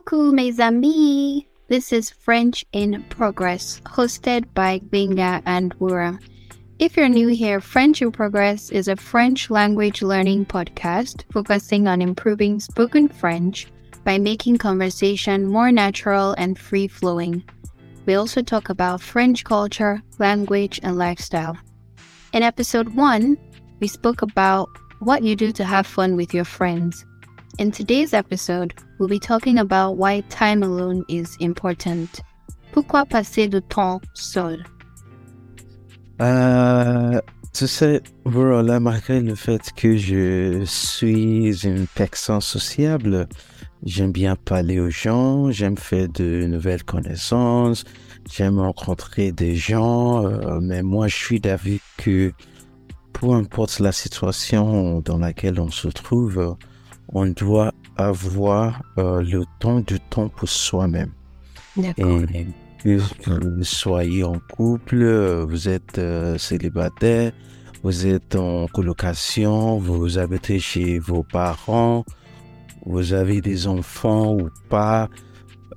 [0.00, 1.44] Coucou mes amis!
[1.68, 6.18] This is French in Progress, hosted by Binga and Wura.
[6.78, 12.00] If you're new here, French in Progress is a French language learning podcast focusing on
[12.00, 13.66] improving spoken French
[14.02, 17.44] by making conversation more natural and free flowing.
[18.06, 21.58] We also talk about French culture, language, and lifestyle.
[22.32, 23.36] In episode 1,
[23.80, 24.70] we spoke about
[25.00, 27.04] what you do to have fun with your friends.
[27.58, 32.22] In today's episode, we'll be talking about why time alone is important.
[32.72, 34.64] Pourquoi passer de temps seul?
[36.20, 37.20] Euh,
[37.52, 43.28] tu sais, voilà, malgré le fait que je suis une personne sociable,
[43.84, 47.84] j'aime bien parler aux gens, j'aime faire de nouvelles connaissances,
[48.30, 52.32] j'aime rencontrer des gens, euh, mais moi je suis d'avis que
[53.12, 56.56] peu importe la situation dans laquelle on se trouve,
[57.12, 61.12] on doit avoir euh, le temps du temps pour soi-même.
[61.76, 62.22] D'accord.
[62.82, 65.04] Que vous soyez en couple,
[65.46, 67.32] vous êtes euh, célibataire,
[67.82, 72.04] vous êtes en colocation, vous habitez chez vos parents,
[72.86, 75.08] vous avez des enfants ou pas.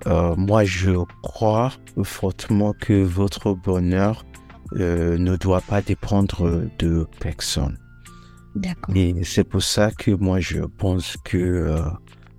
[0.08, 1.72] Euh, moi, je crois
[2.04, 4.26] fortement que votre bonheur
[4.78, 7.78] euh, ne doit pas dépendre de personne.
[8.56, 8.96] D'accord.
[8.96, 11.80] Et c'est pour ça que moi, je pense que euh,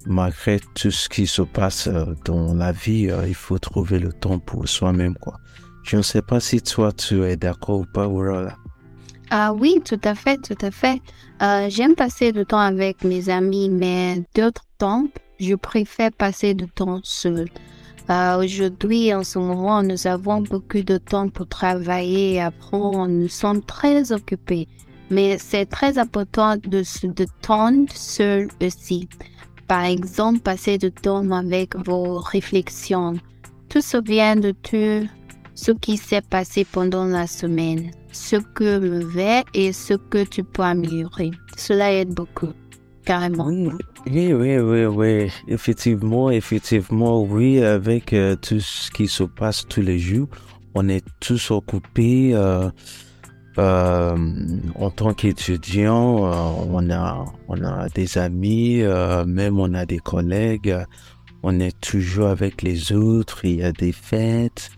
[0.06, 4.12] malgré tout ce qui se passe euh, dans la vie, euh, il faut trouver le
[4.12, 5.38] temps pour soi-même, quoi.
[5.82, 8.56] Je ne sais pas si toi, tu es d'accord ou pas, voilà.
[9.30, 11.00] Ah oui, tout à fait, tout à fait.
[11.42, 15.06] Euh, J'aime passer du temps avec mes amis, mais d'autres temps,
[15.40, 17.48] je préfère passer du temps seul.
[18.10, 23.08] Euh, Aujourd'hui, en ce moment, nous avons beaucoup de temps pour travailler et apprendre.
[23.08, 24.68] Nous sommes très occupés.
[25.10, 29.08] Mais c'est très important de se détendre seul aussi.
[29.69, 33.14] Par exemple, passer du temps avec vos réflexions.
[33.69, 35.08] Tout se vient de tout
[35.55, 40.62] ce qui s'est passé pendant la semaine, ce que mauvais et ce que tu peux
[40.62, 41.31] améliorer.
[41.56, 42.53] Cela aide beaucoup,
[43.04, 43.47] carrément.
[43.47, 45.31] Oui, oui, oui, oui.
[45.48, 50.28] Effectivement, effectivement, oui, avec euh, tout ce qui se passe tous les jours,
[50.75, 52.32] on est tous occupés.
[52.34, 52.69] Euh,
[53.56, 54.16] euh,
[54.75, 59.98] en tant qu'étudiant, euh, on a, on a des amis, euh, même on a des
[59.98, 60.76] collègues.
[61.42, 63.44] On est toujours avec les autres.
[63.44, 64.70] Il y a des fêtes.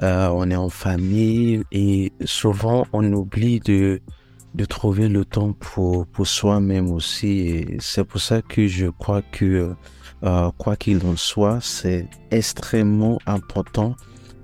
[0.00, 4.00] on est en famille et souvent on oublie de
[4.54, 7.66] de trouver le temps pour pour soi-même aussi.
[7.80, 9.74] C'est pour ça que je crois que
[10.58, 13.94] quoi qu'il en soit, c'est extrêmement important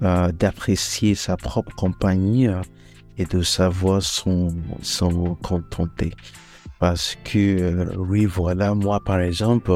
[0.01, 2.49] d'apprécier sa propre compagnie.
[3.19, 4.49] Et de savoir s'en
[5.43, 6.13] contenter.
[6.79, 9.73] Parce que, euh, oui, voilà, moi, par exemple,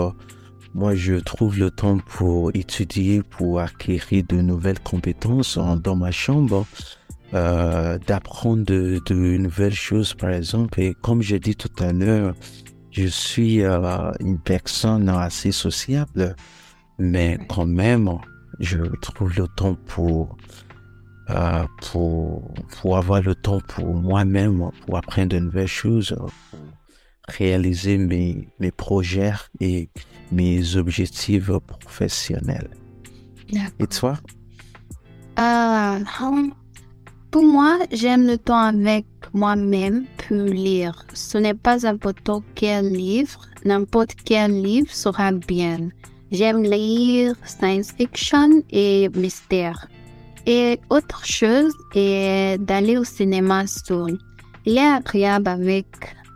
[0.75, 6.11] moi, je trouve le temps pour étudier, pour acquérir de nouvelles compétences en- dans ma
[6.11, 6.67] chambre,
[7.33, 10.79] euh, d'apprendre de, de nouvelles choses, par exemple.
[10.81, 12.35] Et comme j'ai dit tout à l'heure,
[12.91, 16.37] je suis euh, une personne assez sociable,
[16.99, 18.11] mais quand même,
[18.59, 20.37] je trouve le temps pour
[21.31, 26.31] euh, pour, pour avoir le temps pour moi-même, pour apprendre de nouvelles choses, pour
[27.29, 29.89] réaliser mes, mes projets et
[30.33, 32.71] mes objectifs professionnels.
[33.79, 34.19] Et toi?
[35.37, 36.53] Ah, hum,
[37.31, 41.05] pour moi, j'aime le temps avec moi-même pour lire.
[41.15, 45.91] Ce n'est pas important quel livre, n'importe quel livre sera bien.
[46.33, 49.89] J'aime lire science fiction et mystère.
[50.53, 54.19] Et autre chose est d'aller au cinéma seul.
[54.67, 55.87] Il est agréable avec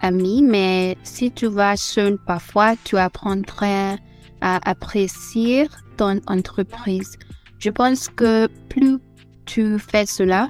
[0.03, 3.97] amis, mais si tu vas seul parfois, tu apprendras
[4.41, 7.19] à apprécier ton entreprise.
[7.59, 8.99] Je pense que plus
[9.47, 10.49] tu fais cela,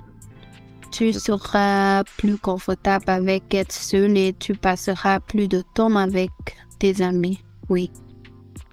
[0.93, 6.33] tu seras plus confortable avec être seul et tu passeras plus de temps avec
[6.79, 7.43] tes amis.
[7.71, 7.91] Oui.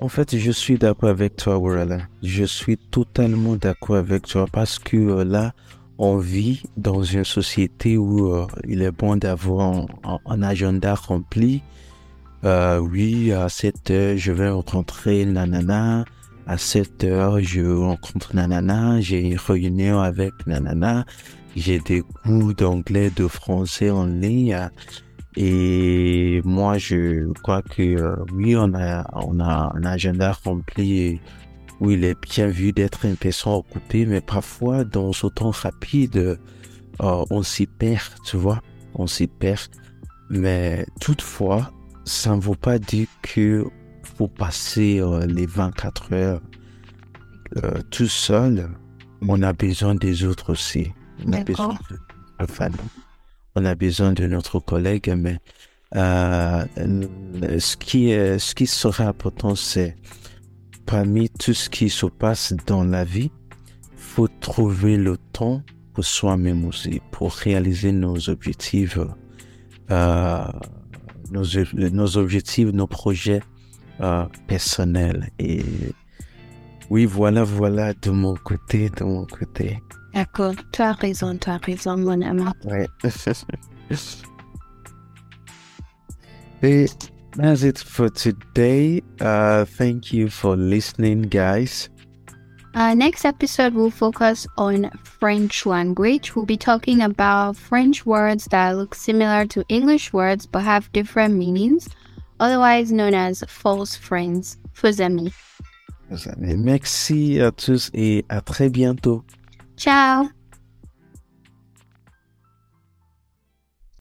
[0.01, 1.99] En fait, je suis d'accord avec toi, Warala.
[2.23, 5.53] Je suis totalement d'accord avec toi parce que euh, là,
[5.99, 11.61] on vit dans une société où euh, il est bon d'avoir un, un agenda rempli.
[12.43, 16.03] Euh, oui, à 7 heures, je vais rencontrer Nanana.
[16.47, 18.99] À 7 heures, je rencontre Nanana.
[19.01, 21.05] J'ai une réunion avec Nanana.
[21.55, 24.57] J'ai des cours d'anglais, de français en ligne.
[25.35, 31.19] Et moi, je crois que euh, oui, on a, on a un agenda rempli
[31.79, 36.17] où il est bien vu d'être une personne occupée, mais parfois, dans ce temps rapide,
[36.17, 38.61] euh, on s'y perd, tu vois,
[38.93, 39.69] on s'y perd.
[40.29, 41.71] Mais toutefois,
[42.05, 43.65] ça ne veut pas dire que
[44.03, 46.41] faut passer euh, les 24 heures
[47.57, 48.69] euh, tout seul,
[49.27, 50.91] on a besoin des autres aussi.
[51.25, 51.97] On a besoin de
[52.39, 52.79] notre famille.
[53.55, 55.37] On a besoin de notre collègue, mais
[55.95, 56.65] euh,
[57.59, 59.95] ce qui est, ce qui serait important, c'est
[60.85, 63.31] parmi tout ce qui se passe dans la vie,
[63.95, 65.61] faut trouver le temps
[65.93, 68.97] pour soi-même aussi, pour réaliser nos objectifs,
[69.89, 70.45] euh,
[71.31, 71.43] nos,
[71.73, 73.41] nos objectifs, nos projets
[73.99, 75.29] euh, personnels.
[75.39, 75.63] Et
[76.91, 79.79] oui, voilà, voilà, de mon côté, de mon côté.
[80.13, 80.55] D'accord.
[80.73, 82.43] Tu as raison, tu as raison, mon ami.
[86.61, 86.87] Hey,
[87.37, 89.01] that's it for today.
[89.21, 91.89] Uh, thank you for listening, guys.
[92.75, 96.35] Uh, next episode will focus on French language.
[96.35, 101.35] We'll be talking about French words that look similar to English words but have different
[101.35, 101.87] meanings,
[102.41, 104.57] otherwise known as false friends.
[104.73, 105.50] Faux amis.
[106.37, 109.23] Merci à tous et à très bientôt.
[109.77, 110.40] Ciao!